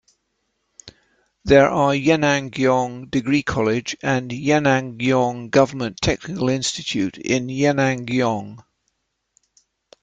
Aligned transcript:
There 1.43 1.69
are 1.69 1.93
Yenangyaung 1.93 3.11
Degree 3.11 3.43
College 3.43 3.95
and 4.01 4.31
Yenangyaung 4.31 5.51
Government 5.51 6.01
Technical 6.01 6.49
Institute 6.49 7.19
in 7.19 7.49
Yenangyaung. 7.49 8.63